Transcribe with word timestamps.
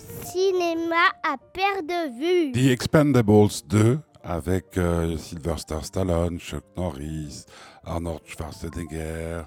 cinéma 0.00 1.12
à 1.22 1.36
perte 1.52 1.86
de 1.86 2.18
vue. 2.18 2.52
The 2.52 2.70
Expendables 2.70 3.48
2 3.66 3.98
avec 4.22 4.76
euh, 4.76 5.16
Sylvester 5.16 5.78
Stallone, 5.82 6.38
Chuck 6.38 6.64
Norris, 6.76 7.46
Arnold 7.84 8.20
Schwarzenegger, 8.26 9.42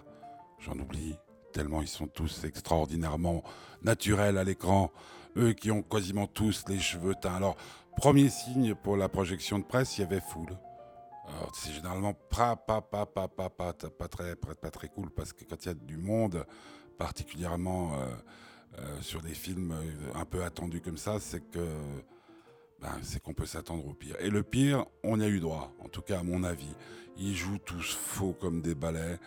j'en 0.60 0.74
oublie, 0.74 1.16
tellement 1.54 1.82
ils 1.82 1.88
sont 1.88 2.08
tous 2.08 2.44
extraordinairement 2.46 3.44
naturels 3.84 4.38
à 4.38 4.44
l'écran, 4.44 4.92
eux 5.38 5.54
qui 5.54 5.72
ont 5.72 5.84
quasiment 5.84 6.28
tous 6.28 6.64
les 6.68 6.80
cheveux 6.80 7.16
teints. 7.16 7.36
Alors, 7.36 7.58
premier 7.96 8.30
signe 8.30 8.74
pour 8.76 8.98
la 8.98 9.10
projection 9.10 9.60
de 9.60 9.64
presse, 9.66 9.98
il 9.98 10.02
y 10.02 10.04
avait 10.04 10.22
foule. 10.22 10.58
Alors, 11.28 11.52
c'est 11.54 11.72
généralement 11.72 12.14
pas, 12.14 12.56
pas, 12.56 12.82
pas, 12.82 13.06
pas, 13.06 13.28
pas, 13.28 13.50
pas, 13.50 13.74
pas, 13.74 14.08
très, 14.08 14.36
pas 14.36 14.72
très 14.72 14.88
cool 14.90 15.12
parce 15.12 15.34
que 15.34 15.44
quand 15.44 15.64
il 15.64 15.68
y 15.68 15.72
a 15.72 15.76
du 15.76 15.98
monde, 15.98 16.46
particulièrement 16.98 17.94
euh, 17.94 18.08
euh, 18.80 19.02
sur 19.02 19.22
des 19.22 19.34
films 19.34 19.72
euh, 19.72 20.20
un 20.20 20.26
peu 20.26 20.44
attendus 20.44 20.82
comme 20.82 20.98
ça, 20.98 21.20
c'est 21.20 21.42
que 21.52 21.66
ben, 22.82 22.98
c'est 23.04 23.22
qu'on 23.22 23.34
peut 23.34 23.46
s'attendre 23.46 23.86
au 23.88 23.94
pire. 23.94 24.16
Et 24.20 24.30
le 24.30 24.44
pire, 24.44 24.86
on 25.04 25.20
y 25.20 25.24
a 25.24 25.28
eu 25.28 25.40
droit, 25.40 25.74
en 25.84 25.88
tout 25.88 26.02
cas 26.02 26.20
à 26.20 26.24
mon 26.24 26.44
avis. 26.44 26.74
Ils 27.18 27.36
jouent 27.36 27.60
tous 27.60 27.94
faux 27.94 28.34
comme 28.34 28.62
des 28.62 28.74
balais. 28.74 29.20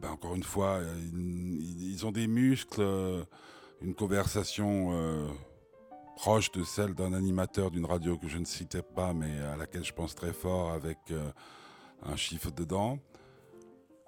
Ben, 0.00 0.08
encore 0.10 0.34
une 0.34 0.44
fois, 0.44 0.80
ils, 1.12 2.06
ont 2.06 2.12
des 2.12 2.26
muscles, 2.26 2.80
une 3.82 3.94
conversation 3.94 5.28
proche 6.22 6.52
de 6.52 6.62
celle 6.62 6.94
d'un 6.94 7.14
animateur 7.14 7.70
d'une 7.70 7.84
radio 7.84 8.16
que 8.16 8.28
je 8.28 8.38
ne 8.38 8.44
citais 8.44 8.82
pas, 8.82 9.12
mais 9.12 9.40
à 9.40 9.56
laquelle 9.56 9.84
je 9.84 9.92
pense 9.92 10.14
très 10.14 10.32
fort 10.32 10.72
avec 10.72 10.98
euh, 11.10 11.30
un 12.04 12.16
chiffre 12.16 12.50
dedans. 12.50 12.98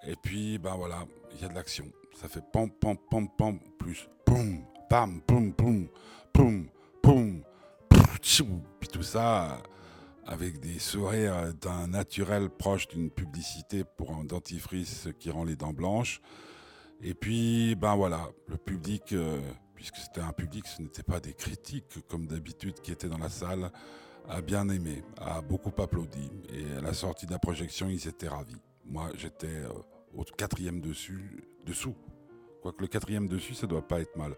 Et 0.06 0.16
puis, 0.16 0.58
ben 0.58 0.74
voilà, 0.76 1.06
il 1.32 1.40
y 1.40 1.44
a 1.44 1.48
de 1.48 1.54
l'action. 1.54 1.86
Ça 2.14 2.28
fait 2.28 2.44
pam, 2.52 2.70
pam, 2.70 2.96
pam, 3.10 3.28
pam, 3.28 3.58
plus 3.84 4.08
poum, 4.24 4.64
pam, 4.88 5.20
poum, 5.26 5.52
poum, 5.52 5.88
poum, 6.32 6.70
poum, 7.02 7.42
puis 8.80 8.88
tout 8.88 9.02
ça 9.02 9.58
avec 10.26 10.58
des 10.58 10.78
sourires 10.78 11.52
d'un 11.60 11.88
naturel 11.88 12.48
proche 12.48 12.88
d'une 12.88 13.10
publicité 13.10 13.84
pour 13.84 14.12
un 14.12 14.24
dentifrice 14.24 15.08
qui 15.20 15.30
rend 15.30 15.44
les 15.44 15.54
dents 15.54 15.74
blanches. 15.74 16.22
Et 17.02 17.12
puis, 17.12 17.74
ben 17.74 17.94
voilà, 17.94 18.30
le 18.48 18.56
public 18.56 19.12
euh, 19.12 19.38
puisque 19.74 19.96
c'était 19.96 20.22
un 20.22 20.32
public, 20.32 20.66
ce 20.66 20.80
n'était 20.80 21.02
pas 21.02 21.20
des 21.20 21.34
critiques 21.34 21.98
comme 22.08 22.26
d'habitude 22.26 22.80
qui 22.80 22.90
étaient 22.90 23.10
dans 23.10 23.18
la 23.18 23.28
salle, 23.28 23.70
a 24.30 24.40
bien 24.40 24.66
aimé, 24.70 25.02
a 25.18 25.42
beaucoup 25.42 25.78
applaudi. 25.82 26.30
Et 26.54 26.78
à 26.78 26.80
la 26.80 26.94
sortie 26.94 27.26
de 27.26 27.32
la 27.32 27.38
projection, 27.38 27.90
ils 27.90 28.08
étaient 28.08 28.28
ravis. 28.28 28.62
Moi, 28.86 29.10
j'étais 29.18 29.46
euh, 29.46 29.68
au 30.14 30.24
quatrième 30.24 30.80
dessus, 30.80 31.44
dessous. 31.66 31.94
Quoique 32.64 32.80
le 32.80 32.86
quatrième 32.86 33.28
dessus, 33.28 33.52
ça 33.52 33.66
doit 33.66 33.86
pas 33.86 34.00
être 34.00 34.16
mal. 34.16 34.34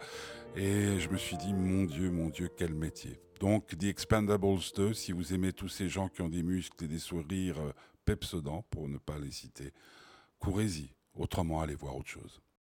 Et 0.56 0.98
je 0.98 1.08
me 1.10 1.16
suis 1.16 1.36
dit, 1.36 1.54
mon 1.54 1.84
Dieu, 1.84 2.10
mon 2.10 2.28
Dieu, 2.28 2.50
quel 2.56 2.74
métier. 2.74 3.20
Donc, 3.38 3.68
The 3.78 3.84
Expendables 3.84 4.58
2, 4.74 4.94
si 4.94 5.12
vous 5.12 5.32
aimez 5.32 5.52
tous 5.52 5.68
ces 5.68 5.88
gens 5.88 6.08
qui 6.08 6.22
ont 6.22 6.28
des 6.28 6.42
muscles 6.42 6.82
et 6.82 6.88
des 6.88 6.98
sourires 6.98 7.60
euh, 7.60 7.70
pepsodents, 8.04 8.64
pour 8.68 8.88
ne 8.88 8.98
pas 8.98 9.16
les 9.20 9.30
citer, 9.30 9.72
courez-y. 10.40 10.92
Autrement, 11.14 11.60
allez 11.60 11.76
voir 11.76 11.96
autre 11.96 12.08
chose. 12.08 12.40